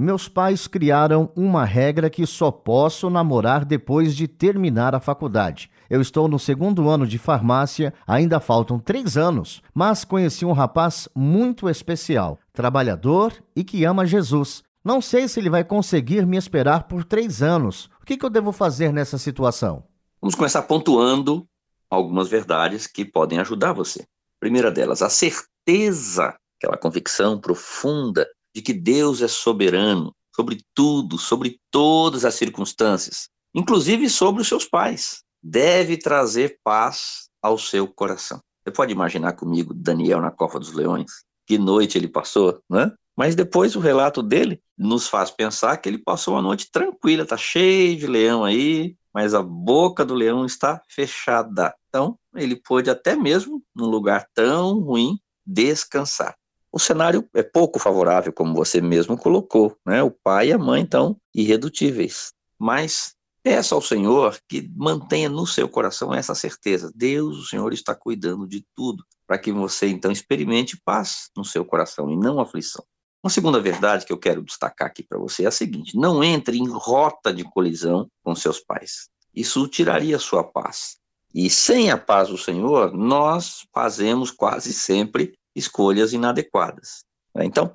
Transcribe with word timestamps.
meus 0.00 0.28
pais 0.28 0.66
criaram 0.66 1.30
uma 1.36 1.64
regra 1.64 2.08
que 2.08 2.26
só 2.26 2.50
posso 2.50 3.10
namorar 3.10 3.66
depois 3.66 4.16
de 4.16 4.26
terminar 4.26 4.94
a 4.94 5.00
faculdade. 5.00 5.70
Eu 5.90 6.00
estou 6.00 6.26
no 6.26 6.38
segundo 6.38 6.88
ano 6.88 7.06
de 7.06 7.18
farmácia, 7.18 7.92
ainda 8.06 8.40
faltam 8.40 8.78
três 8.78 9.18
anos, 9.18 9.62
mas 9.74 10.02
conheci 10.02 10.46
um 10.46 10.52
rapaz 10.52 11.06
muito 11.14 11.68
especial, 11.68 12.38
trabalhador 12.52 13.32
e 13.54 13.62
que 13.62 13.84
ama 13.84 14.06
Jesus. 14.06 14.62
Não 14.82 15.02
sei 15.02 15.28
se 15.28 15.38
ele 15.38 15.50
vai 15.50 15.62
conseguir 15.62 16.26
me 16.26 16.38
esperar 16.38 16.84
por 16.84 17.04
três 17.04 17.42
anos. 17.42 17.90
O 18.00 18.06
que, 18.06 18.16
que 18.16 18.24
eu 18.24 18.30
devo 18.30 18.52
fazer 18.52 18.94
nessa 18.94 19.18
situação? 19.18 19.84
Vamos 20.18 20.34
começar 20.34 20.62
pontuando 20.62 21.46
algumas 21.90 22.28
verdades 22.28 22.86
que 22.86 23.04
podem 23.04 23.38
ajudar 23.38 23.74
você. 23.74 24.06
Primeira 24.38 24.70
delas, 24.70 25.02
a 25.02 25.10
certeza, 25.10 26.34
aquela 26.56 26.78
convicção 26.78 27.38
profunda 27.38 28.26
de 28.54 28.62
que 28.62 28.72
Deus 28.72 29.22
é 29.22 29.28
soberano 29.28 30.14
sobre 30.34 30.64
tudo, 30.74 31.18
sobre 31.18 31.60
todas 31.70 32.24
as 32.24 32.34
circunstâncias, 32.34 33.28
inclusive 33.54 34.08
sobre 34.08 34.42
os 34.42 34.48
seus 34.48 34.64
pais. 34.64 35.22
Deve 35.42 35.96
trazer 35.96 36.58
paz 36.62 37.28
ao 37.42 37.58
seu 37.58 37.86
coração. 37.86 38.40
Você 38.62 38.70
pode 38.70 38.92
imaginar 38.92 39.32
comigo 39.32 39.72
Daniel 39.74 40.20
na 40.20 40.30
Copa 40.30 40.58
dos 40.58 40.72
Leões? 40.72 41.24
Que 41.46 41.58
noite 41.58 41.96
ele 41.96 42.08
passou, 42.08 42.60
né? 42.68 42.92
Mas 43.16 43.34
depois 43.34 43.74
o 43.74 43.80
relato 43.80 44.22
dele 44.22 44.62
nos 44.78 45.08
faz 45.08 45.30
pensar 45.30 45.76
que 45.76 45.88
ele 45.88 45.98
passou 45.98 46.34
uma 46.34 46.42
noite 46.42 46.70
tranquila, 46.70 47.26
tá 47.26 47.36
cheio 47.36 47.98
de 47.98 48.06
leão 48.06 48.44
aí, 48.44 48.96
mas 49.12 49.34
a 49.34 49.42
boca 49.42 50.04
do 50.04 50.14
leão 50.14 50.46
está 50.46 50.80
fechada. 50.88 51.74
Então, 51.88 52.18
ele 52.34 52.56
pôde 52.56 52.88
até 52.88 53.16
mesmo, 53.16 53.62
num 53.74 53.86
lugar 53.86 54.26
tão 54.32 54.78
ruim, 54.78 55.18
descansar 55.44 56.34
o 56.72 56.78
cenário 56.78 57.28
é 57.34 57.42
pouco 57.42 57.78
favorável, 57.78 58.32
como 58.32 58.54
você 58.54 58.80
mesmo 58.80 59.18
colocou, 59.18 59.76
né? 59.84 60.02
O 60.02 60.10
pai 60.10 60.48
e 60.48 60.52
a 60.52 60.58
mãe 60.58 60.84
estão 60.84 61.16
irredutíveis. 61.34 62.32
Mas 62.58 63.14
peça 63.42 63.74
ao 63.74 63.82
Senhor 63.82 64.38
que 64.48 64.70
mantenha 64.76 65.28
no 65.28 65.46
seu 65.46 65.68
coração 65.68 66.14
essa 66.14 66.34
certeza. 66.34 66.92
Deus, 66.94 67.38
o 67.38 67.46
Senhor 67.46 67.72
está 67.72 67.94
cuidando 67.94 68.46
de 68.46 68.64
tudo, 68.76 69.04
para 69.26 69.38
que 69.38 69.50
você 69.50 69.88
então 69.88 70.12
experimente 70.12 70.80
paz 70.84 71.30
no 71.36 71.44
seu 71.44 71.64
coração 71.64 72.10
e 72.10 72.16
não 72.16 72.38
aflição. 72.38 72.84
Uma 73.22 73.30
segunda 73.30 73.60
verdade 73.60 74.06
que 74.06 74.12
eu 74.12 74.18
quero 74.18 74.42
destacar 74.42 74.88
aqui 74.88 75.02
para 75.02 75.18
você 75.18 75.44
é 75.44 75.48
a 75.48 75.52
seguinte: 75.52 75.96
não 75.96 76.22
entre 76.22 76.56
em 76.56 76.68
rota 76.68 77.32
de 77.32 77.44
colisão 77.44 78.08
com 78.22 78.34
seus 78.34 78.60
pais. 78.60 79.08
Isso 79.34 79.66
tiraria 79.68 80.18
sua 80.18 80.44
paz. 80.44 80.98
E 81.32 81.48
sem 81.48 81.90
a 81.90 81.98
paz 81.98 82.28
do 82.28 82.38
Senhor, 82.38 82.92
nós 82.92 83.66
fazemos 83.72 84.30
quase 84.30 84.72
sempre 84.72 85.34
escolhas 85.54 86.12
inadequadas. 86.12 87.04
Né? 87.34 87.44
Então, 87.44 87.72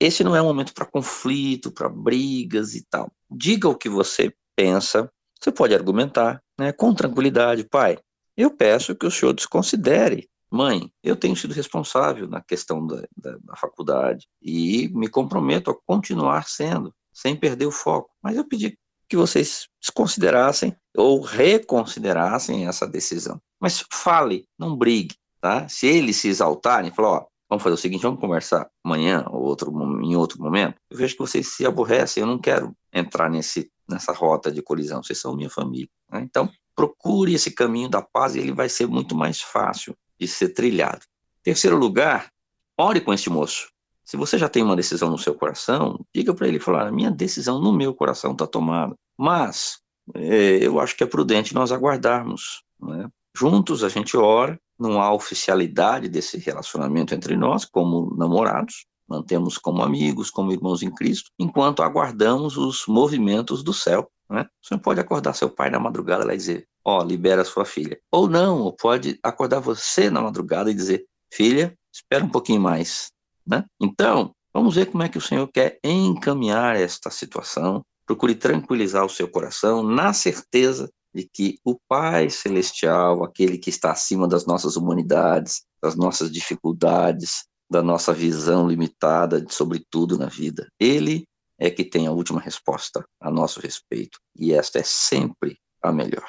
esse 0.00 0.22
não 0.22 0.36
é 0.36 0.42
um 0.42 0.46
momento 0.46 0.74
para 0.74 0.84
conflito, 0.84 1.72
para 1.72 1.88
brigas 1.88 2.74
e 2.74 2.84
tal. 2.88 3.10
Diga 3.30 3.68
o 3.68 3.76
que 3.76 3.88
você 3.88 4.32
pensa, 4.54 5.10
você 5.40 5.50
pode 5.50 5.74
argumentar 5.74 6.42
né, 6.58 6.72
com 6.72 6.94
tranquilidade. 6.94 7.64
Pai, 7.64 7.98
eu 8.36 8.50
peço 8.50 8.94
que 8.94 9.06
o 9.06 9.10
senhor 9.10 9.32
desconsidere. 9.32 10.28
Mãe, 10.50 10.90
eu 11.02 11.16
tenho 11.16 11.34
sido 11.34 11.52
responsável 11.52 12.28
na 12.28 12.40
questão 12.40 12.86
da, 12.86 13.02
da, 13.16 13.36
da 13.42 13.56
faculdade 13.56 14.28
e 14.40 14.88
me 14.94 15.08
comprometo 15.08 15.70
a 15.70 15.76
continuar 15.86 16.46
sendo, 16.46 16.94
sem 17.12 17.34
perder 17.34 17.66
o 17.66 17.72
foco. 17.72 18.10
Mas 18.22 18.36
eu 18.36 18.46
pedi 18.46 18.78
que 19.08 19.16
vocês 19.16 19.66
desconsiderassem 19.80 20.76
ou 20.96 21.20
reconsiderassem 21.20 22.66
essa 22.66 22.86
decisão. 22.86 23.40
Mas 23.60 23.84
fale, 23.90 24.46
não 24.58 24.76
brigue 24.76 25.16
tá? 25.46 25.68
Se 25.68 25.86
eles 25.86 26.16
se 26.16 26.28
exaltarem, 26.28 26.90
falar, 26.90 27.18
ó, 27.18 27.26
vamos 27.48 27.62
fazer 27.62 27.74
o 27.74 27.78
seguinte, 27.78 28.02
vamos 28.02 28.18
conversar 28.18 28.68
amanhã 28.84 29.24
ou 29.30 29.42
outro, 29.42 29.70
em 30.02 30.16
outro 30.16 30.42
momento, 30.42 30.76
eu 30.90 30.96
vejo 30.96 31.14
que 31.14 31.20
vocês 31.20 31.54
se 31.54 31.64
aborrecem, 31.64 32.20
eu 32.20 32.26
não 32.26 32.36
quero 32.36 32.76
entrar 32.92 33.30
nesse, 33.30 33.70
nessa 33.88 34.12
rota 34.12 34.50
de 34.50 34.60
colisão, 34.60 35.04
vocês 35.04 35.20
são 35.20 35.36
minha 35.36 35.48
família. 35.48 35.88
Né? 36.10 36.22
Então, 36.22 36.50
procure 36.74 37.32
esse 37.34 37.52
caminho 37.52 37.88
da 37.88 38.02
paz 38.02 38.34
e 38.34 38.40
ele 38.40 38.52
vai 38.52 38.68
ser 38.68 38.88
muito 38.88 39.14
mais 39.14 39.40
fácil 39.40 39.96
de 40.18 40.26
ser 40.26 40.48
trilhado. 40.48 41.02
Terceiro 41.44 41.76
lugar, 41.76 42.28
ore 42.76 43.00
com 43.00 43.14
este 43.14 43.30
moço. 43.30 43.68
Se 44.04 44.16
você 44.16 44.36
já 44.38 44.48
tem 44.48 44.64
uma 44.64 44.74
decisão 44.74 45.10
no 45.10 45.18
seu 45.18 45.34
coração, 45.34 46.04
diga 46.12 46.34
para 46.34 46.48
ele, 46.48 46.58
falar, 46.58 46.90
minha 46.90 47.10
decisão 47.10 47.60
no 47.60 47.72
meu 47.72 47.94
coração 47.94 48.32
está 48.32 48.48
tomada, 48.48 48.96
mas 49.16 49.78
é, 50.14 50.58
eu 50.60 50.80
acho 50.80 50.96
que 50.96 51.04
é 51.04 51.06
prudente 51.06 51.54
nós 51.54 51.70
aguardarmos. 51.70 52.62
Né? 52.80 53.08
Juntos 53.36 53.84
a 53.84 53.88
gente 53.88 54.16
ora, 54.16 54.58
não 54.78 55.00
há 55.00 55.12
oficialidade 55.12 56.08
desse 56.08 56.38
relacionamento 56.38 57.14
entre 57.14 57.36
nós, 57.36 57.64
como 57.64 58.14
namorados, 58.16 58.86
mantemos 59.08 59.56
como 59.56 59.82
amigos, 59.82 60.30
como 60.30 60.52
irmãos 60.52 60.82
em 60.82 60.90
Cristo, 60.90 61.30
enquanto 61.38 61.82
aguardamos 61.82 62.56
os 62.56 62.84
movimentos 62.86 63.62
do 63.62 63.72
céu. 63.72 64.10
Né? 64.28 64.46
Você 64.62 64.74
não 64.74 64.80
pode 64.80 65.00
acordar 65.00 65.34
seu 65.34 65.48
pai 65.48 65.70
na 65.70 65.78
madrugada 65.78 66.32
e 66.34 66.36
dizer, 66.36 66.66
ó, 66.84 67.00
oh, 67.00 67.04
libera 67.04 67.44
sua 67.44 67.64
filha. 67.64 67.98
Ou 68.10 68.28
não, 68.28 68.60
ou 68.60 68.72
pode 68.72 69.18
acordar 69.22 69.60
você 69.60 70.10
na 70.10 70.20
madrugada 70.20 70.70
e 70.70 70.74
dizer, 70.74 71.06
filha, 71.32 71.76
espera 71.92 72.24
um 72.24 72.28
pouquinho 72.28 72.60
mais. 72.60 73.12
Né? 73.46 73.64
Então, 73.80 74.32
vamos 74.52 74.74
ver 74.74 74.86
como 74.86 75.02
é 75.02 75.08
que 75.08 75.18
o 75.18 75.22
Senhor 75.22 75.48
quer 75.48 75.78
encaminhar 75.84 76.76
esta 76.76 77.10
situação. 77.10 77.82
Procure 78.04 78.34
tranquilizar 78.34 79.04
o 79.04 79.10
seu 79.10 79.28
coração, 79.28 79.82
na 79.82 80.12
certeza 80.12 80.90
de 81.16 81.28
que 81.32 81.58
o 81.64 81.78
Pai 81.88 82.28
Celestial, 82.28 83.24
aquele 83.24 83.56
que 83.56 83.70
está 83.70 83.90
acima 83.90 84.28
das 84.28 84.44
nossas 84.44 84.76
humanidades, 84.76 85.64
das 85.82 85.96
nossas 85.96 86.30
dificuldades, 86.30 87.46
da 87.70 87.82
nossa 87.82 88.12
visão 88.12 88.68
limitada 88.68 89.44
sobre 89.48 89.84
tudo 89.90 90.18
na 90.18 90.26
vida, 90.26 90.68
ele 90.78 91.26
é 91.58 91.70
que 91.70 91.84
tem 91.84 92.06
a 92.06 92.12
última 92.12 92.38
resposta 92.38 93.02
a 93.18 93.30
nosso 93.30 93.60
respeito. 93.60 94.18
E 94.36 94.52
esta 94.52 94.78
é 94.78 94.82
sempre 94.84 95.58
a 95.82 95.90
melhor. 95.90 96.28